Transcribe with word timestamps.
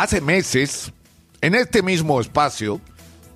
Hace 0.00 0.22
meses, 0.22 0.94
en 1.42 1.54
este 1.54 1.82
mismo 1.82 2.22
espacio, 2.22 2.80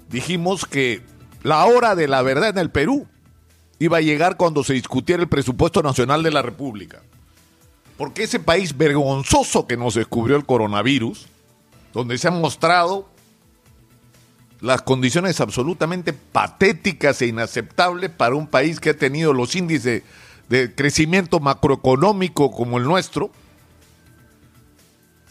dijimos 0.09 0.65
que 0.65 1.03
la 1.43 1.67
hora 1.67 1.95
de 1.95 2.09
la 2.09 2.23
verdad 2.23 2.49
en 2.49 2.57
el 2.57 2.71
Perú 2.71 3.07
iba 3.79 3.99
a 3.99 4.01
llegar 4.01 4.39
cuando 4.39 4.65
se 4.65 4.73
discutiera 4.73 5.23
el 5.23 5.29
presupuesto 5.29 5.83
nacional 5.83 6.23
de 6.23 6.31
la 6.31 6.41
República. 6.41 7.03
Porque 7.99 8.23
ese 8.23 8.41
país 8.41 8.79
vergonzoso 8.79 9.67
que 9.67 9.77
nos 9.77 9.93
descubrió 9.93 10.37
el 10.37 10.47
coronavirus, 10.47 11.27
donde 11.93 12.17
se 12.17 12.29
han 12.29 12.41
mostrado 12.41 13.11
las 14.63 14.81
condiciones 14.81 15.43
absolutamente 15.43 16.15
patéticas 16.15 17.21
e 17.21 17.27
inaceptables 17.27 18.09
para 18.09 18.37
un 18.37 18.47
país 18.47 18.81
que 18.81 18.89
ha 18.89 18.97
tenido 18.97 19.35
los 19.35 19.55
índices 19.55 20.03
de 20.49 20.75
crecimiento 20.75 21.41
macroeconómico 21.41 22.51
como 22.51 22.79
el 22.79 22.85
nuestro, 22.85 23.33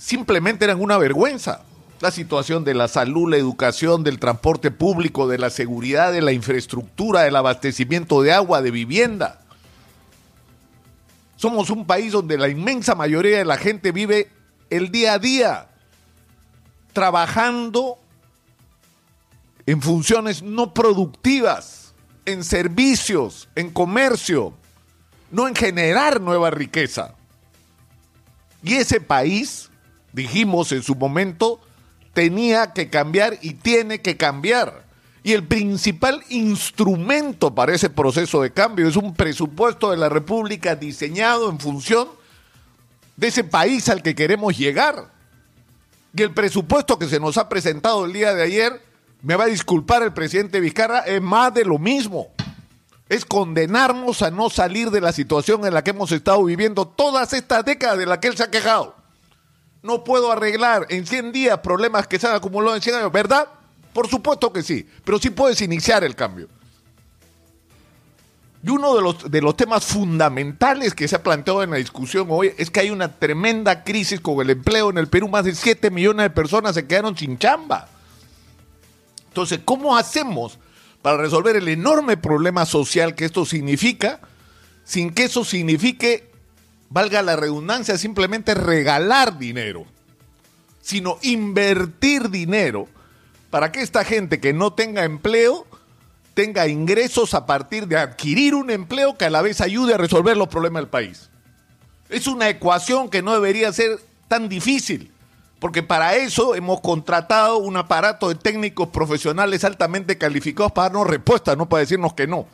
simplemente 0.04 0.66
eran 0.66 0.82
una 0.82 0.98
vergüenza. 0.98 1.62
La 2.02 2.12
situación 2.12 2.66
de 2.66 2.74
la 2.74 2.90
salud, 2.90 3.30
la 3.30 3.38
educación, 3.38 4.04
del 4.04 4.20
transporte 4.20 4.70
público, 4.70 5.30
de 5.30 5.38
la 5.38 5.50
seguridad, 5.50 6.12
de 6.12 6.22
la 6.22 6.34
infraestructura, 6.34 7.22
del 7.22 7.38
abastecimiento 7.38 8.22
de 8.22 8.34
agua, 8.34 8.62
de 8.62 8.72
vivienda. 8.72 9.40
Somos 11.38 11.70
un 11.70 11.86
país 11.88 12.12
donde 12.12 12.38
la 12.38 12.50
inmensa 12.50 12.96
mayoría 12.96 13.38
de 13.38 13.46
la 13.46 13.56
gente 13.56 13.94
vive 13.94 14.30
el 14.70 14.92
día 14.92 15.14
a 15.14 15.20
día, 15.20 15.70
trabajando 16.92 17.98
en 19.66 19.82
funciones 19.82 20.44
no 20.44 20.74
productivas, 20.74 21.94
en 22.26 22.44
servicios, 22.44 23.48
en 23.56 23.70
comercio, 23.70 24.54
no 25.32 25.48
en 25.48 25.56
generar 25.56 26.20
nueva 26.20 26.52
riqueza. 26.52 27.16
Y 28.62 28.76
ese 28.76 29.00
país, 29.00 29.70
dijimos 30.14 30.72
en 30.72 30.84
su 30.84 30.96
momento, 30.96 31.60
tenía 32.14 32.74
que 32.74 32.90
cambiar 32.90 33.38
y 33.42 33.56
tiene 33.56 34.02
que 34.02 34.16
cambiar. 34.16 34.84
Y 35.24 35.34
el 35.34 35.46
principal 35.46 36.24
instrumento 36.30 37.56
para 37.56 37.74
ese 37.74 37.90
proceso 37.90 38.42
de 38.42 38.52
cambio 38.52 38.88
es 38.88 38.96
un 38.96 39.14
presupuesto 39.14 39.92
de 39.92 39.98
la 39.98 40.10
República 40.10 40.76
diseñado 40.76 41.50
en 41.50 41.60
función 41.60 42.10
de 43.16 43.28
ese 43.28 43.44
país 43.44 43.90
al 43.90 44.04
que 44.04 44.16
queremos 44.16 44.58
llegar. 44.58 45.12
Y 46.16 46.22
el 46.22 46.34
presupuesto 46.34 47.00
que 47.00 47.08
se 47.08 47.20
nos 47.20 47.38
ha 47.38 47.50
presentado 47.50 48.06
el 48.06 48.14
día 48.14 48.34
de 48.34 48.44
ayer 48.44 48.82
me 49.22 49.36
va 49.36 49.46
a 49.46 49.48
disculpar 49.48 50.04
el 50.04 50.14
presidente 50.14 50.60
Vizcarra, 50.60 51.00
es 51.00 51.22
más 51.22 51.54
de 51.54 51.64
lo 51.64 51.80
mismo. 51.80 52.28
Es 53.08 53.24
condenarnos 53.24 54.22
a 54.22 54.30
no 54.30 54.50
salir 54.50 54.92
de 54.92 55.00
la 55.00 55.14
situación 55.14 55.66
en 55.66 55.74
la 55.74 55.84
que 55.84 55.92
hemos 55.92 56.12
estado 56.12 56.44
viviendo 56.44 56.86
todas 56.86 57.32
estas 57.32 57.64
décadas 57.64 57.98
de 57.98 58.06
la 58.06 58.20
que 58.20 58.28
él 58.28 58.36
se 58.36 58.44
ha 58.44 58.52
quejado. 58.52 59.03
No 59.84 60.04
puedo 60.04 60.32
arreglar 60.32 60.88
en 60.90 61.06
100 61.06 61.32
días 61.32 61.60
problemas 61.60 62.08
que 62.08 62.18
se 62.18 62.28
han 62.28 62.36
acumulado 62.36 62.76
en 62.76 62.82
100 62.82 62.96
años, 62.96 63.12
¿verdad? 63.12 63.48
Por 63.94 64.10
supuesto 64.10 64.52
que 64.52 64.64
sí, 64.64 64.88
pero 65.04 65.20
sí 65.20 65.30
puedes 65.30 65.62
iniciar 65.62 66.04
el 66.04 66.16
cambio. 66.16 66.48
Y 68.66 68.70
uno 68.70 68.96
de 68.96 69.02
los, 69.02 69.30
de 69.30 69.42
los 69.42 69.56
temas 69.58 69.86
fundamentales 69.86 70.96
que 70.96 71.08
se 71.08 71.18
ha 71.18 71.22
planteado 71.22 71.62
en 71.62 71.72
la 71.72 71.78
discusión 71.78 72.28
hoy 72.30 72.54
es 72.58 72.72
que 72.72 72.80
hay 72.80 72.90
una 72.90 73.12
tremenda 73.12 73.84
crisis 73.84 74.22
con 74.22 74.40
el 74.40 74.50
empleo 74.50 74.90
en 74.90 74.98
el 74.98 75.10
Perú. 75.10 75.28
Más 75.28 75.44
de 75.44 75.54
7 75.54 75.92
millones 75.92 76.24
de 76.24 76.30
personas 76.30 76.74
se 76.74 76.88
quedaron 76.88 77.16
sin 77.16 77.38
chamba. 77.38 77.90
Entonces, 79.28 79.60
¿cómo 79.66 79.98
hacemos 79.98 80.58
para 81.02 81.18
resolver 81.18 81.58
el 81.58 81.68
enorme 81.68 82.16
problema 82.16 82.66
social 82.66 83.14
que 83.14 83.26
esto 83.26 83.46
significa 83.46 84.22
sin 84.84 85.14
que 85.14 85.26
eso 85.26 85.44
signifique, 85.44 86.30
valga 86.94 87.24
la 87.24 87.36
redundancia, 87.36 87.98
simplemente 87.98 88.54
regalar 88.54 89.40
dinero, 89.40 89.86
sino 90.80 91.18
invertir 91.24 92.30
dinero 92.30 92.88
para 93.50 93.72
que 93.72 93.82
esta 93.82 94.06
gente 94.06 94.40
que 94.40 94.54
no 94.54 94.74
tenga 94.74 95.04
empleo 95.04 95.66
tenga 96.36 96.68
ingresos 96.68 97.34
a 97.34 97.48
partir 97.48 97.88
de 97.88 97.98
adquirir 97.98 98.54
un 98.54 98.70
empleo 98.70 99.18
que 99.18 99.26
a 99.26 99.32
la 99.32 99.42
vez 99.42 99.60
ayude 99.60 99.96
a 99.96 99.98
resolver 99.98 100.38
los 100.38 100.48
problemas 100.48 100.84
del 100.84 100.90
país. 100.90 101.30
Es 102.10 102.28
una 102.28 102.48
ecuación 102.48 103.10
que 103.10 103.24
no 103.24 103.34
debería 103.34 103.74
ser 103.74 104.00
tan 104.28 104.48
difícil 104.48 105.12
porque 105.64 105.82
para 105.82 106.16
eso 106.18 106.56
hemos 106.56 106.82
contratado 106.82 107.58
un 107.58 107.78
aparato 107.78 108.28
de 108.28 108.36
técnicos 108.36 108.90
profesionales 108.90 109.64
altamente 109.64 110.18
calificados 110.18 110.74
para 110.74 110.90
darnos 110.90 111.08
respuestas, 111.08 111.58
no 111.58 111.70
para 111.70 111.80
decirnos 111.80 112.14
que 112.14 112.28
no. 112.28 112.48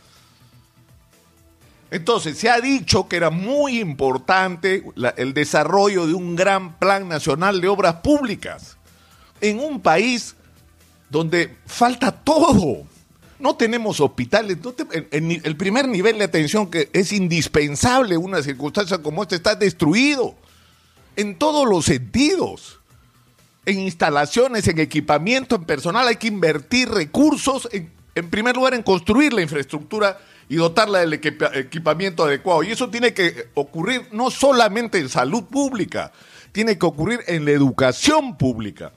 Entonces, 1.92 2.38
se 2.38 2.50
ha 2.50 2.62
dicho 2.62 3.08
que 3.08 3.16
era 3.16 3.30
muy 3.30 3.80
importante 3.80 4.84
el 5.18 5.34
desarrollo 5.34 6.06
de 6.06 6.14
un 6.14 6.36
gran 6.36 6.78
plan 6.78 7.08
nacional 7.08 7.62
de 7.62 7.68
obras 7.68 7.96
públicas 7.96 8.78
en 9.42 9.60
un 9.60 9.82
país 9.82 10.36
donde 11.10 11.58
falta 11.66 12.12
todo. 12.12 12.84
No 13.40 13.56
tenemos 13.56 14.00
hospitales. 14.00 14.58
el 14.92 15.58
primer 15.58 15.88
nivel 15.88 16.20
de 16.20 16.26
atención 16.26 16.70
que 16.70 16.90
es 16.94 17.12
indispensable 17.12 18.16
en 18.16 18.24
una 18.24 18.44
circunstancia 18.44 19.00
como 19.00 19.24
esta 19.24 19.36
está 19.36 19.56
destruido 19.56 20.36
en 21.16 21.38
todos 21.38 21.68
los 21.68 21.86
sentidos 21.86 22.80
en 23.70 23.80
instalaciones, 23.80 24.68
en 24.68 24.80
equipamiento, 24.80 25.56
en 25.56 25.64
personal, 25.64 26.08
hay 26.08 26.16
que 26.16 26.28
invertir 26.28 26.90
recursos, 26.90 27.70
en, 27.72 28.30
primer 28.30 28.56
lugar, 28.56 28.74
en 28.74 28.84
construir 28.84 29.34
la 29.34 29.42
infraestructura 29.42 30.18
y 30.50 30.56
dotarla 30.56 31.00
del 31.00 31.14
equipamiento 31.14 32.26
adecuado. 32.26 32.64
Y 32.64 32.72
eso 32.72 32.90
tiene 32.90 33.14
que 33.14 33.50
ocurrir 33.54 34.08
no 34.12 34.32
solamente 34.32 34.98
en 34.98 35.08
salud 35.08 35.44
pública, 35.44 36.12
tiene 36.52 36.78
que 36.78 36.86
ocurrir 36.88 37.22
en 37.28 37.46
la 37.46 37.52
educación 37.52 38.36
pública, 38.36 38.92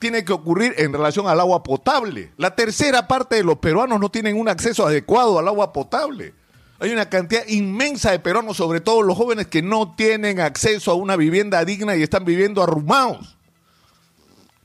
tiene 0.00 0.24
que 0.24 0.32
ocurrir 0.32 0.74
en 0.78 0.92
relación 0.92 1.28
al 1.28 1.38
agua 1.38 1.62
potable. 1.62 2.32
La 2.36 2.56
tercera 2.56 3.06
parte 3.06 3.36
de 3.36 3.44
los 3.44 3.58
peruanos 3.58 4.00
no 4.00 4.10
tienen 4.10 4.38
un 4.38 4.48
acceso 4.48 4.84
adecuado 4.84 5.38
al 5.38 5.46
agua 5.46 5.72
potable. 5.72 6.34
Hay 6.80 6.90
una 6.90 7.08
cantidad 7.08 7.46
inmensa 7.46 8.10
de 8.10 8.18
peruanos, 8.18 8.56
sobre 8.56 8.80
todo 8.80 9.02
los 9.02 9.16
jóvenes, 9.16 9.46
que 9.46 9.62
no 9.62 9.94
tienen 9.94 10.40
acceso 10.40 10.90
a 10.90 10.94
una 10.94 11.14
vivienda 11.14 11.64
digna 11.64 11.94
y 11.94 12.02
están 12.02 12.24
viviendo 12.24 12.62
arrumados. 12.62 13.36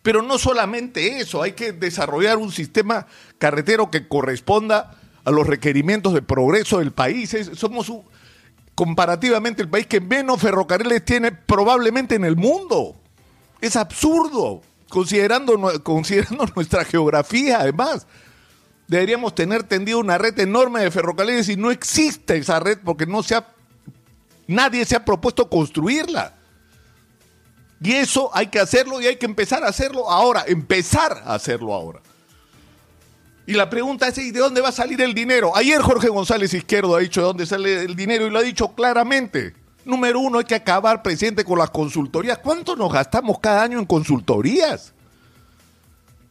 Pero 0.01 0.21
no 0.21 0.37
solamente 0.37 1.19
eso, 1.19 1.43
hay 1.43 1.51
que 1.51 1.73
desarrollar 1.73 2.37
un 2.37 2.51
sistema 2.51 3.05
carretero 3.37 3.91
que 3.91 4.07
corresponda 4.07 4.97
a 5.25 5.31
los 5.31 5.47
requerimientos 5.47 6.13
de 6.13 6.21
progreso 6.21 6.79
del 6.79 6.91
país. 6.91 7.35
somos 7.53 7.91
comparativamente 8.75 9.61
el 9.61 9.69
país 9.69 9.87
que 9.87 9.99
menos 9.99 10.41
ferrocarriles 10.41 11.03
tiene 11.03 11.31
probablemente 11.31 12.15
en 12.15 12.23
el 12.23 12.35
mundo. 12.35 12.95
Es 13.59 13.75
absurdo, 13.75 14.61
considerando, 14.89 15.83
considerando 15.83 16.45
nuestra 16.55 16.85
geografía 16.85 17.59
además. 17.59 18.05
Deberíamos 18.87 19.33
tener 19.33 19.63
tendido 19.63 19.97
una 19.99 20.19
red 20.19 20.39
enorme 20.39 20.81
de 20.81 20.91
ferrocarriles 20.91 21.49
y 21.49 21.55
no 21.55 21.71
existe 21.71 22.37
esa 22.37 22.59
red 22.59 22.77
porque 22.83 23.07
no 23.07 23.23
se 23.23 23.33
ha, 23.33 23.47
nadie 24.45 24.85
se 24.85 24.95
ha 24.95 25.03
propuesto 25.03 25.49
construirla. 25.49 26.35
Y 27.81 27.93
eso 27.93 28.29
hay 28.33 28.47
que 28.47 28.59
hacerlo 28.59 29.01
y 29.01 29.07
hay 29.07 29.15
que 29.15 29.25
empezar 29.25 29.63
a 29.63 29.69
hacerlo 29.69 30.09
ahora, 30.09 30.43
empezar 30.47 31.23
a 31.25 31.33
hacerlo 31.33 31.73
ahora. 31.73 32.01
Y 33.47 33.53
la 33.53 33.69
pregunta 33.69 34.07
es, 34.07 34.17
¿y 34.17 34.31
de 34.31 34.39
dónde 34.39 34.61
va 34.61 34.69
a 34.69 34.71
salir 34.71 35.01
el 35.01 35.13
dinero? 35.13 35.55
Ayer 35.55 35.81
Jorge 35.81 36.09
González 36.09 36.53
Izquierdo 36.53 36.95
ha 36.95 36.99
dicho 36.99 37.21
de 37.21 37.27
dónde 37.27 37.45
sale 37.45 37.83
el 37.83 37.95
dinero 37.95 38.25
y 38.25 38.31
lo 38.31 38.39
ha 38.39 38.43
dicho 38.43 38.73
claramente. 38.73 39.53
Número 39.85 40.19
uno, 40.19 40.39
hay 40.39 40.45
que 40.45 40.55
acabar, 40.55 41.03
presidente, 41.03 41.43
con 41.43 41.59
las 41.59 41.69
consultorías. 41.69 42.39
¿Cuánto 42.39 42.75
nos 42.75 42.91
gastamos 42.91 43.37
cada 43.39 43.61
año 43.61 43.77
en 43.77 43.85
consultorías? 43.85 44.93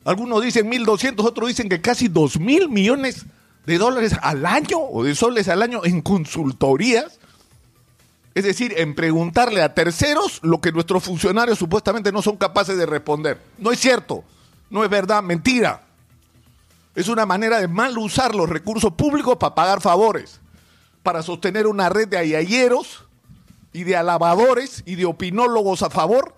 Algunos 0.04 0.42
dicen 0.42 0.70
1.200, 0.70 1.24
otros 1.24 1.48
dicen 1.48 1.68
que 1.68 1.80
casi 1.80 2.08
2.000 2.08 2.68
millones 2.68 3.24
de 3.64 3.78
dólares 3.78 4.16
al 4.20 4.44
año 4.44 4.78
o 4.78 5.04
de 5.04 5.14
soles 5.14 5.48
al 5.48 5.62
año 5.62 5.82
en 5.84 6.02
consultorías. 6.02 7.20
Es 8.34 8.42
decir, 8.42 8.74
en 8.76 8.96
preguntarle 8.96 9.62
a 9.62 9.72
terceros 9.72 10.40
lo 10.42 10.60
que 10.60 10.72
nuestros 10.72 11.04
funcionarios 11.04 11.58
supuestamente 11.58 12.10
no 12.10 12.22
son 12.22 12.36
capaces 12.36 12.76
de 12.76 12.86
responder. 12.86 13.40
No 13.58 13.70
es 13.70 13.78
cierto, 13.78 14.24
no 14.68 14.82
es 14.82 14.90
verdad, 14.90 15.22
mentira. 15.22 15.82
Es 16.94 17.08
una 17.08 17.26
manera 17.26 17.60
de 17.60 17.68
mal 17.68 17.98
usar 17.98 18.34
los 18.34 18.48
recursos 18.48 18.92
públicos 18.94 19.36
para 19.36 19.54
pagar 19.54 19.80
favores, 19.80 20.40
para 21.02 21.22
sostener 21.22 21.66
una 21.66 21.88
red 21.88 22.08
de 22.08 22.18
ayayeros 22.18 23.04
y 23.72 23.84
de 23.84 23.96
alabadores 23.96 24.82
y 24.86 24.94
de 24.94 25.04
opinólogos 25.04 25.82
a 25.82 25.90
favor, 25.90 26.34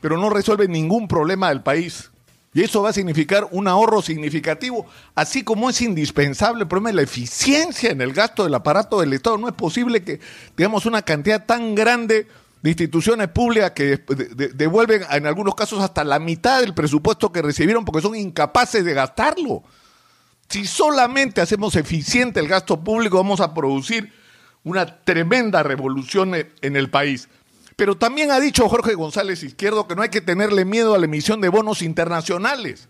pero 0.00 0.16
no 0.16 0.30
resuelve 0.30 0.66
ningún 0.66 1.06
problema 1.08 1.50
del 1.50 1.62
país. 1.62 2.10
Y 2.52 2.62
eso 2.62 2.82
va 2.82 2.88
a 2.88 2.92
significar 2.92 3.46
un 3.52 3.68
ahorro 3.68 4.02
significativo, 4.02 4.86
así 5.14 5.44
como 5.44 5.70
es 5.70 5.80
indispensable 5.82 6.62
el 6.62 6.68
problema 6.68 6.88
de 6.88 6.96
la 6.96 7.02
eficiencia 7.02 7.90
en 7.90 8.00
el 8.00 8.12
gasto 8.12 8.42
del 8.42 8.54
aparato 8.54 8.98
del 9.00 9.12
Estado. 9.12 9.38
No 9.38 9.46
es 9.46 9.54
posible 9.54 10.02
que 10.02 10.18
tengamos 10.56 10.84
una 10.86 11.02
cantidad 11.02 11.44
tan 11.44 11.76
grande 11.76 12.26
de 12.62 12.70
instituciones 12.70 13.28
públicas 13.28 13.70
que 13.70 14.04
devuelven 14.54 15.02
en 15.10 15.26
algunos 15.26 15.54
casos 15.54 15.82
hasta 15.82 16.04
la 16.04 16.18
mitad 16.18 16.60
del 16.60 16.74
presupuesto 16.74 17.32
que 17.32 17.42
recibieron 17.42 17.84
porque 17.84 18.02
son 18.02 18.14
incapaces 18.14 18.84
de 18.84 18.92
gastarlo. 18.92 19.62
Si 20.48 20.66
solamente 20.66 21.40
hacemos 21.40 21.76
eficiente 21.76 22.40
el 22.40 22.48
gasto 22.48 22.80
público, 22.80 23.16
vamos 23.16 23.40
a 23.40 23.54
producir 23.54 24.12
una 24.64 25.02
tremenda 25.04 25.62
revolución 25.62 26.34
en 26.34 26.76
el 26.76 26.90
país. 26.90 27.28
Pero 27.76 27.96
también 27.96 28.30
ha 28.30 28.40
dicho 28.40 28.68
Jorge 28.68 28.94
González 28.94 29.42
Izquierdo 29.42 29.88
que 29.88 29.96
no 29.96 30.02
hay 30.02 30.10
que 30.10 30.20
tenerle 30.20 30.66
miedo 30.66 30.94
a 30.94 30.98
la 30.98 31.06
emisión 31.06 31.40
de 31.40 31.48
bonos 31.48 31.80
internacionales, 31.80 32.88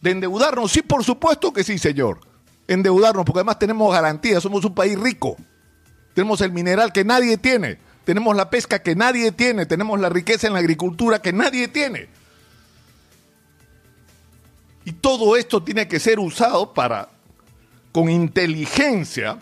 de 0.00 0.10
endeudarnos. 0.10 0.72
Sí, 0.72 0.82
por 0.82 1.04
supuesto 1.04 1.52
que 1.52 1.62
sí, 1.62 1.78
señor. 1.78 2.18
Endeudarnos, 2.66 3.24
porque 3.24 3.40
además 3.40 3.60
tenemos 3.60 3.92
garantías, 3.92 4.42
somos 4.42 4.64
un 4.64 4.74
país 4.74 4.98
rico. 4.98 5.36
Tenemos 6.14 6.40
el 6.40 6.50
mineral 6.50 6.92
que 6.92 7.04
nadie 7.04 7.36
tiene, 7.36 7.78
tenemos 8.04 8.36
la 8.36 8.50
pesca 8.50 8.82
que 8.82 8.94
nadie 8.94 9.32
tiene, 9.32 9.66
tenemos 9.66 9.98
la 9.98 10.08
riqueza 10.08 10.46
en 10.46 10.52
la 10.52 10.58
agricultura 10.58 11.20
que 11.20 11.32
nadie 11.32 11.68
tiene. 11.68 12.08
Y 14.84 14.92
todo 14.92 15.36
esto 15.36 15.62
tiene 15.62 15.88
que 15.88 15.98
ser 15.98 16.18
usado 16.18 16.74
para, 16.74 17.08
con 17.92 18.10
inteligencia, 18.10 19.38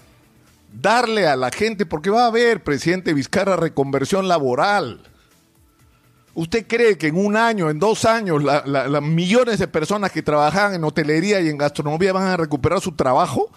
darle 0.73 1.27
a 1.27 1.35
la 1.35 1.51
gente, 1.51 1.85
porque 1.85 2.11
va 2.11 2.25
a 2.25 2.29
haber, 2.29 2.63
presidente 2.63 3.13
Vizcarra, 3.13 3.57
reconversión 3.57 4.29
laboral. 4.29 5.03
¿Usted 6.35 6.67
cree 6.67 6.97
que 6.97 7.09
en 7.09 7.19
un 7.19 7.37
año, 7.37 7.69
en 7.69 7.79
dos 7.79 8.05
años, 8.05 8.43
las 8.43 9.03
millones 9.03 9.59
de 9.59 9.69
personas 9.69 10.13
que 10.13 10.23
trabajan 10.23 10.75
en 10.75 10.85
hotelería 10.85 11.41
y 11.41 11.49
en 11.49 11.59
gastronomía 11.59 12.13
van 12.13 12.29
a 12.29 12.37
recuperar 12.37 12.81
su 12.81 12.93
trabajo? 12.93 13.51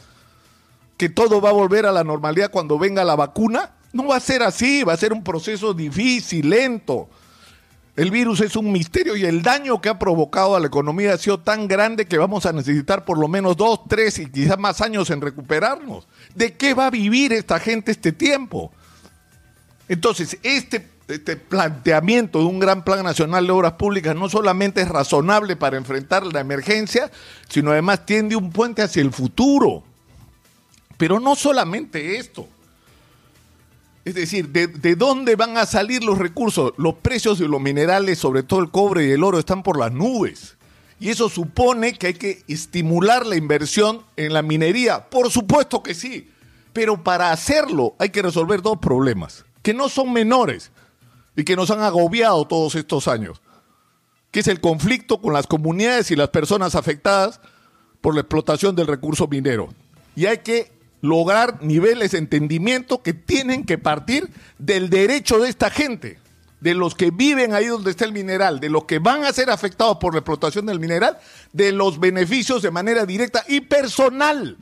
¿Que 0.97 1.07
todo 1.07 1.39
va 1.39 1.49
a 1.49 1.53
volver 1.53 1.85
a 1.85 1.91
la 1.91 2.03
normalidad 2.03 2.51
cuando 2.51 2.79
venga 2.79 3.05
la 3.05 3.15
vacuna? 3.15 3.74
No 3.95 4.07
va 4.07 4.17
a 4.17 4.19
ser 4.19 4.43
así, 4.43 4.83
va 4.83 4.91
a 4.91 4.97
ser 4.97 5.13
un 5.13 5.23
proceso 5.23 5.73
difícil, 5.73 6.49
lento. 6.49 7.07
El 7.95 8.11
virus 8.11 8.41
es 8.41 8.57
un 8.57 8.69
misterio 8.69 9.15
y 9.15 9.23
el 9.23 9.41
daño 9.41 9.79
que 9.79 9.87
ha 9.87 9.97
provocado 9.97 10.53
a 10.53 10.59
la 10.59 10.67
economía 10.67 11.13
ha 11.13 11.17
sido 11.17 11.39
tan 11.39 11.65
grande 11.65 12.05
que 12.05 12.17
vamos 12.17 12.45
a 12.45 12.51
necesitar 12.51 13.05
por 13.05 13.17
lo 13.17 13.29
menos 13.29 13.55
dos, 13.55 13.79
tres 13.87 14.19
y 14.19 14.29
quizás 14.29 14.59
más 14.59 14.81
años 14.81 15.09
en 15.11 15.21
recuperarnos. 15.21 16.09
¿De 16.35 16.55
qué 16.55 16.73
va 16.73 16.87
a 16.87 16.89
vivir 16.89 17.31
esta 17.31 17.57
gente 17.57 17.91
este 17.91 18.11
tiempo? 18.11 18.73
Entonces, 19.87 20.39
este, 20.43 20.89
este 21.07 21.37
planteamiento 21.37 22.39
de 22.39 22.45
un 22.47 22.59
gran 22.59 22.83
plan 22.83 23.01
nacional 23.01 23.47
de 23.47 23.53
obras 23.53 23.73
públicas 23.73 24.13
no 24.13 24.27
solamente 24.27 24.81
es 24.81 24.89
razonable 24.89 25.55
para 25.55 25.77
enfrentar 25.77 26.25
la 26.25 26.41
emergencia, 26.41 27.09
sino 27.47 27.71
además 27.71 28.05
tiende 28.05 28.35
un 28.35 28.51
puente 28.51 28.81
hacia 28.81 29.01
el 29.01 29.13
futuro. 29.13 29.85
Pero 30.97 31.21
no 31.21 31.37
solamente 31.37 32.17
esto. 32.17 32.49
Es 34.05 34.13
decir, 34.13 34.49
¿de, 34.49 34.95
dónde 34.95 35.35
van 35.35 35.57
a 35.57 35.65
salir 35.65 36.03
los 36.03 36.19
recursos? 36.19 36.73
Los 36.77 36.93
precios 36.95 37.39
de 37.39 37.47
los 37.47 37.59
minerales, 37.59 38.19
sobre 38.19 38.43
todo 38.43 38.59
el 38.59 38.69
cobre 38.69 39.07
y 39.07 39.11
el 39.11 39.23
oro, 39.23 39.39
están 39.39 39.63
por 39.63 39.79
las 39.79 39.91
nubes. 39.91 40.57
Y 40.99 41.09
eso 41.09 41.27
supone 41.27 41.93
que 41.93 42.07
hay 42.07 42.13
que 42.13 42.43
estimular 42.47 43.25
la 43.25 43.35
inversión 43.35 44.03
en 44.15 44.33
la 44.33 44.43
minería. 44.43 45.09
Por 45.09 45.31
supuesto 45.31 45.81
que 45.81 45.95
sí. 45.95 46.29
Pero 46.71 47.03
para 47.03 47.31
hacerlo 47.31 47.95
hay 47.97 48.09
que 48.09 48.21
resolver 48.21 48.61
dos 48.61 48.77
problemas, 48.77 49.43
que 49.63 49.73
no 49.73 49.89
son 49.89 50.13
menores 50.13 50.71
y 51.35 51.43
que 51.43 51.55
nos 51.55 51.71
han 51.71 51.81
agobiado 51.81 52.45
todos 52.45 52.75
estos 52.75 53.07
años, 53.07 53.41
que 54.29 54.41
es 54.41 54.47
el 54.47 54.61
conflicto 54.61 55.19
con 55.19 55.33
las 55.33 55.47
comunidades 55.47 56.11
y 56.11 56.15
las 56.15 56.29
personas 56.29 56.75
afectadas 56.75 57.41
por 58.01 58.13
la 58.13 58.21
explotación 58.21 58.75
del 58.75 58.85
recurso 58.85 59.27
minero. 59.27 59.69
Y 60.15 60.27
hay 60.27 60.39
que 60.39 60.74
lograr 61.05 61.61
niveles 61.61 62.11
de 62.11 62.17
entendimiento 62.17 63.01
que 63.01 63.13
tienen 63.13 63.63
que 63.63 63.77
partir 63.77 64.29
del 64.57 64.89
derecho 64.89 65.39
de 65.39 65.49
esta 65.49 65.69
gente, 65.69 66.19
de 66.59 66.73
los 66.73 66.95
que 66.95 67.11
viven 67.11 67.53
ahí 67.53 67.67
donde 67.67 67.91
está 67.91 68.05
el 68.05 68.11
mineral, 68.11 68.59
de 68.59 68.69
los 68.69 68.85
que 68.85 68.99
van 68.99 69.23
a 69.23 69.33
ser 69.33 69.49
afectados 69.49 69.97
por 69.97 70.13
la 70.13 70.19
explotación 70.19 70.65
del 70.65 70.79
mineral, 70.79 71.17
de 71.53 71.71
los 71.71 71.99
beneficios 71.99 72.61
de 72.61 72.71
manera 72.71 73.05
directa 73.05 73.43
y 73.47 73.61
personal. 73.61 74.57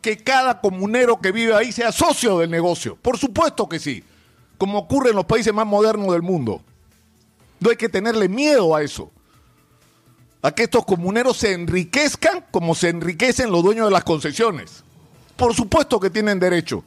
Que 0.00 0.18
cada 0.18 0.60
comunero 0.60 1.20
que 1.20 1.32
vive 1.32 1.54
ahí 1.54 1.72
sea 1.72 1.90
socio 1.90 2.38
del 2.38 2.50
negocio. 2.50 2.96
Por 2.96 3.18
supuesto 3.18 3.68
que 3.68 3.80
sí, 3.80 4.04
como 4.56 4.78
ocurre 4.78 5.10
en 5.10 5.16
los 5.16 5.26
países 5.26 5.52
más 5.52 5.66
modernos 5.66 6.12
del 6.12 6.22
mundo. 6.22 6.62
No 7.58 7.70
hay 7.70 7.76
que 7.76 7.88
tenerle 7.88 8.28
miedo 8.28 8.76
a 8.76 8.82
eso. 8.82 9.10
A 10.42 10.52
que 10.52 10.64
estos 10.64 10.84
comuneros 10.84 11.38
se 11.38 11.52
enriquezcan 11.52 12.44
como 12.52 12.76
se 12.76 12.90
enriquecen 12.90 13.50
los 13.50 13.64
dueños 13.64 13.86
de 13.86 13.92
las 13.92 14.04
concesiones. 14.04 14.84
Por 15.36 15.54
supuesto 15.54 16.00
que 16.00 16.10
tienen 16.10 16.38
derecho. 16.38 16.82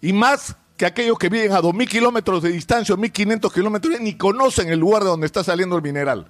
Y 0.00 0.12
más 0.12 0.56
que 0.76 0.86
aquellos 0.86 1.18
que 1.18 1.28
viven 1.28 1.52
a 1.52 1.60
2.000 1.60 1.88
kilómetros 1.88 2.42
de 2.42 2.50
distancia 2.50 2.94
o 2.94 2.98
1.500 2.98 3.52
kilómetros 3.52 4.00
ni 4.00 4.16
conocen 4.16 4.68
el 4.68 4.78
lugar 4.78 5.02
de 5.02 5.08
donde 5.08 5.26
está 5.26 5.44
saliendo 5.44 5.76
el 5.76 5.82
mineral. 5.82 6.26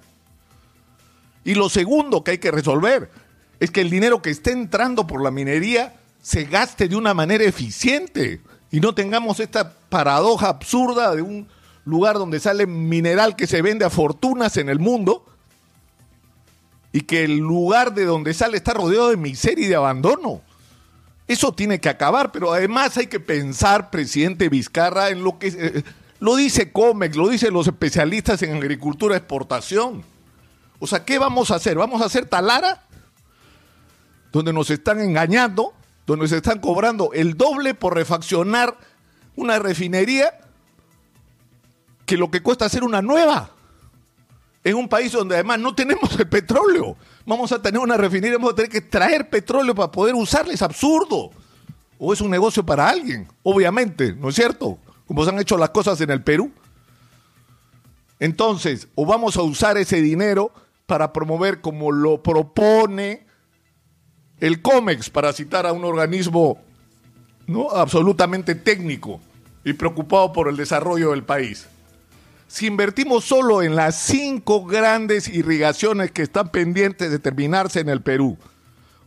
Y 1.43 1.55
lo 1.55 1.69
segundo 1.69 2.23
que 2.23 2.31
hay 2.31 2.37
que 2.37 2.51
resolver 2.51 3.09
es 3.59 3.71
que 3.71 3.81
el 3.81 3.89
dinero 3.89 4.21
que 4.21 4.29
esté 4.29 4.51
entrando 4.51 5.07
por 5.07 5.23
la 5.23 5.31
minería 5.31 5.95
se 6.21 6.45
gaste 6.45 6.87
de 6.87 6.95
una 6.95 7.13
manera 7.13 7.43
eficiente 7.43 8.41
y 8.71 8.79
no 8.79 8.95
tengamos 8.95 9.39
esta 9.39 9.73
paradoja 9.89 10.49
absurda 10.49 11.15
de 11.15 11.21
un 11.21 11.47
lugar 11.85 12.15
donde 12.15 12.39
sale 12.39 12.65
mineral 12.65 13.35
que 13.35 13.47
se 13.47 13.61
vende 13.61 13.85
a 13.85 13.89
fortunas 13.89 14.57
en 14.57 14.69
el 14.69 14.79
mundo 14.79 15.25
y 16.91 17.01
que 17.01 17.23
el 17.23 17.37
lugar 17.37 17.93
de 17.93 18.05
donde 18.05 18.33
sale 18.33 18.57
está 18.57 18.73
rodeado 18.73 19.09
de 19.09 19.17
miseria 19.17 19.65
y 19.65 19.69
de 19.69 19.75
abandono. 19.75 20.41
Eso 21.27 21.53
tiene 21.53 21.79
que 21.79 21.89
acabar, 21.89 22.31
pero 22.31 22.53
además 22.53 22.97
hay 22.97 23.07
que 23.07 23.19
pensar, 23.19 23.89
presidente 23.89 24.47
Vizcarra, 24.47 25.09
en 25.09 25.23
lo 25.23 25.39
que 25.39 25.47
eh, 25.47 25.83
lo 26.19 26.35
dice 26.35 26.71
Comex, 26.71 27.15
lo 27.15 27.27
dicen 27.27 27.53
los 27.53 27.67
especialistas 27.67 28.41
en 28.43 28.55
agricultura 28.55 29.17
exportación. 29.17 30.03
O 30.79 30.87
sea, 30.87 31.03
¿qué 31.03 31.17
vamos 31.17 31.49
a 31.49 31.55
hacer? 31.55 31.77
¿Vamos 31.77 32.01
a 32.01 32.05
hacer 32.05 32.25
talara? 32.27 32.83
Donde 34.31 34.53
nos 34.53 34.69
están 34.69 34.99
engañando, 34.99 35.73
donde 36.05 36.27
se 36.27 36.37
están 36.37 36.59
cobrando 36.59 37.11
el 37.13 37.35
doble 37.35 37.73
por 37.73 37.95
refaccionar 37.95 38.77
una 39.35 39.57
refinería 39.57 40.39
que 42.05 42.17
lo 42.17 42.29
que 42.29 42.41
cuesta 42.41 42.65
hacer 42.65 42.83
una 42.83 43.01
nueva. 43.01 43.49
En 44.63 44.75
un 44.75 44.87
país 44.87 45.11
donde 45.11 45.35
además 45.35 45.59
no 45.59 45.73
tenemos 45.73 46.19
el 46.19 46.27
petróleo 46.27 46.97
vamos 47.25 47.51
a 47.51 47.61
tener 47.61 47.79
una 47.79 47.97
refinería, 47.97 48.37
vamos 48.37 48.53
a 48.53 48.55
tener 48.55 48.71
que 48.71 48.81
traer 48.81 49.29
petróleo 49.29 49.73
para 49.75 49.91
poder 49.91 50.15
usarla, 50.15 50.53
es 50.53 50.61
absurdo. 50.61 51.31
O 51.97 52.11
es 52.11 52.21
un 52.21 52.29
negocio 52.29 52.65
para 52.65 52.89
alguien, 52.89 53.27
obviamente, 53.43 54.13
¿no 54.13 54.29
es 54.29 54.35
cierto? 54.35 54.77
Como 55.07 55.23
se 55.23 55.29
han 55.29 55.39
hecho 55.39 55.57
las 55.57 55.69
cosas 55.69 55.99
en 56.01 56.09
el 56.09 56.21
Perú. 56.21 56.51
Entonces, 58.19 58.87
o 58.95 59.05
vamos 59.05 59.37
a 59.37 59.41
usar 59.41 59.77
ese 59.77 60.01
dinero 60.01 60.51
para 60.85 61.13
promover 61.13 61.61
como 61.61 61.91
lo 61.91 62.21
propone 62.21 63.25
el 64.39 64.61
COMEX, 64.61 65.09
para 65.09 65.31
citar 65.31 65.65
a 65.65 65.71
un 65.71 65.85
organismo 65.85 66.57
¿no? 67.47 67.69
absolutamente 67.71 68.55
técnico 68.55 69.21
y 69.63 69.73
preocupado 69.73 70.33
por 70.33 70.49
el 70.49 70.57
desarrollo 70.57 71.11
del 71.11 71.23
país 71.23 71.67
si 72.55 72.67
invertimos 72.67 73.25
solo 73.25 73.61
en 73.61 73.75
las 73.75 73.97
cinco 73.97 74.63
grandes 74.63 75.27
irrigaciones 75.27 76.11
que 76.11 76.21
están 76.21 76.47
pendientes 76.47 77.11
de 77.11 77.19
terminarse 77.19 77.81
en 77.81 77.89
el 77.89 78.01
Perú, 78.01 78.37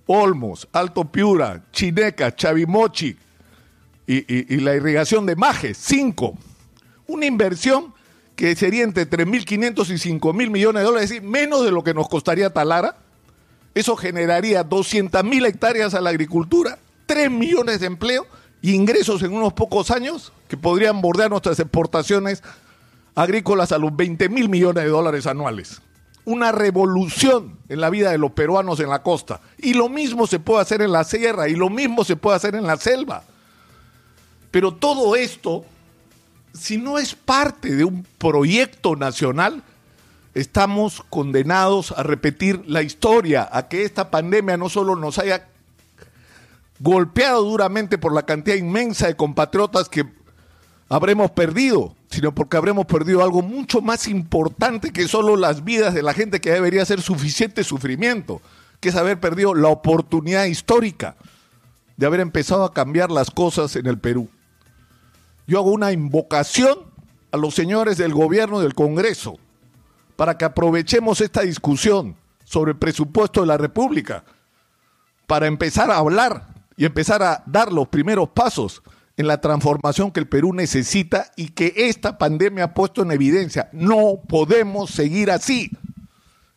Olmos, 0.04 0.68
Alto 0.70 1.06
Piura, 1.06 1.64
Chineca, 1.72 2.36
Chavimochi 2.36 3.16
y, 4.06 4.56
la 4.58 4.74
irrigación 4.74 5.24
de 5.24 5.34
Maje, 5.34 5.72
cinco. 5.72 6.36
Una 7.06 7.24
inversión 7.24 7.94
que 8.36 8.54
sería 8.54 8.84
entre 8.84 9.08
3.500 9.08 9.88
y 9.88 10.18
5.000 10.18 10.50
millones 10.50 10.82
de 10.82 10.86
dólares, 10.86 11.04
es 11.04 11.16
decir, 11.16 11.26
menos 11.26 11.64
de 11.64 11.70
lo 11.70 11.82
que 11.82 11.94
nos 11.94 12.06
costaría 12.06 12.52
Talara. 12.52 12.98
Eso 13.74 13.96
generaría 13.96 14.68
200.000 14.68 15.46
hectáreas 15.46 15.94
a 15.94 16.02
la 16.02 16.10
agricultura, 16.10 16.78
3 17.06 17.30
millones 17.30 17.80
de 17.80 17.86
empleo 17.86 18.26
y 18.60 18.74
ingresos 18.74 19.22
en 19.22 19.32
unos 19.32 19.54
pocos 19.54 19.90
años 19.90 20.34
que 20.48 20.58
podrían 20.58 21.00
bordear 21.00 21.30
nuestras 21.30 21.58
exportaciones 21.58 22.42
agrícolas 23.18 23.72
a 23.72 23.78
los 23.78 23.96
20 23.96 24.28
mil 24.28 24.48
millones 24.48 24.84
de 24.84 24.90
dólares 24.90 25.26
anuales. 25.26 25.82
Una 26.24 26.52
revolución 26.52 27.58
en 27.68 27.80
la 27.80 27.90
vida 27.90 28.12
de 28.12 28.18
los 28.18 28.30
peruanos 28.30 28.78
en 28.78 28.90
la 28.90 29.02
costa. 29.02 29.40
Y 29.58 29.74
lo 29.74 29.88
mismo 29.88 30.28
se 30.28 30.38
puede 30.38 30.62
hacer 30.62 30.82
en 30.82 30.92
la 30.92 31.02
sierra 31.02 31.48
y 31.48 31.56
lo 31.56 31.68
mismo 31.68 32.04
se 32.04 32.14
puede 32.14 32.36
hacer 32.36 32.54
en 32.54 32.64
la 32.64 32.76
selva. 32.76 33.24
Pero 34.52 34.72
todo 34.72 35.16
esto, 35.16 35.64
si 36.54 36.76
no 36.76 36.96
es 36.96 37.16
parte 37.16 37.74
de 37.74 37.82
un 37.82 38.06
proyecto 38.18 38.94
nacional, 38.94 39.64
estamos 40.34 41.02
condenados 41.10 41.90
a 41.96 42.04
repetir 42.04 42.62
la 42.68 42.82
historia, 42.82 43.48
a 43.50 43.66
que 43.66 43.82
esta 43.82 44.12
pandemia 44.12 44.56
no 44.56 44.68
solo 44.68 44.94
nos 44.94 45.18
haya 45.18 45.48
golpeado 46.78 47.42
duramente 47.42 47.98
por 47.98 48.14
la 48.14 48.22
cantidad 48.22 48.56
inmensa 48.56 49.08
de 49.08 49.16
compatriotas 49.16 49.88
que 49.88 50.06
habremos 50.88 51.30
perdido, 51.30 51.94
sino 52.10 52.34
porque 52.34 52.56
habremos 52.56 52.86
perdido 52.86 53.22
algo 53.22 53.42
mucho 53.42 53.80
más 53.80 54.08
importante 54.08 54.92
que 54.92 55.08
solo 55.08 55.36
las 55.36 55.64
vidas 55.64 55.94
de 55.94 56.02
la 56.02 56.14
gente 56.14 56.40
que 56.40 56.50
debería 56.50 56.84
ser 56.84 57.02
suficiente 57.02 57.64
sufrimiento, 57.64 58.40
que 58.80 58.88
es 58.88 58.96
haber 58.96 59.20
perdido 59.20 59.54
la 59.54 59.68
oportunidad 59.68 60.44
histórica 60.44 61.16
de 61.96 62.06
haber 62.06 62.20
empezado 62.20 62.64
a 62.64 62.72
cambiar 62.72 63.10
las 63.10 63.30
cosas 63.30 63.76
en 63.76 63.86
el 63.86 63.98
Perú. 63.98 64.28
Yo 65.46 65.58
hago 65.58 65.70
una 65.70 65.92
invocación 65.92 66.78
a 67.32 67.36
los 67.36 67.54
señores 67.54 67.98
del 67.98 68.14
gobierno 68.14 68.60
y 68.60 68.62
del 68.62 68.74
Congreso 68.74 69.38
para 70.16 70.38
que 70.38 70.44
aprovechemos 70.44 71.20
esta 71.20 71.42
discusión 71.42 72.16
sobre 72.44 72.72
el 72.72 72.78
presupuesto 72.78 73.40
de 73.40 73.46
la 73.46 73.56
República 73.56 74.24
para 75.26 75.46
empezar 75.46 75.90
a 75.90 75.98
hablar 75.98 76.46
y 76.76 76.86
empezar 76.86 77.22
a 77.22 77.42
dar 77.46 77.72
los 77.72 77.88
primeros 77.88 78.30
pasos 78.30 78.82
en 79.18 79.26
la 79.26 79.40
transformación 79.40 80.12
que 80.12 80.20
el 80.20 80.28
Perú 80.28 80.54
necesita 80.54 81.32
y 81.34 81.48
que 81.48 81.74
esta 81.76 82.18
pandemia 82.18 82.64
ha 82.64 82.74
puesto 82.74 83.02
en 83.02 83.10
evidencia. 83.10 83.68
No 83.72 84.20
podemos 84.28 84.90
seguir 84.90 85.32
así. 85.32 85.72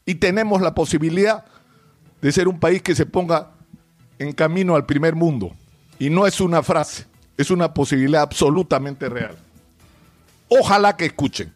Y 0.05 0.15
tenemos 0.15 0.61
la 0.61 0.75
posibilidad 0.75 1.43
de 2.21 2.31
ser 2.31 2.47
un 2.47 2.59
país 2.59 2.83
que 2.83 2.93
se 2.93 3.07
ponga 3.07 3.49
en 4.19 4.31
camino 4.33 4.75
al 4.75 4.85
primer 4.85 5.15
mundo. 5.15 5.55
Y 5.97 6.11
no 6.11 6.27
es 6.27 6.39
una 6.39 6.61
frase, 6.61 7.05
es 7.35 7.49
una 7.49 7.73
posibilidad 7.73 8.21
absolutamente 8.21 9.09
real. 9.09 9.35
Ojalá 10.47 10.95
que 10.95 11.05
escuchen. 11.05 11.49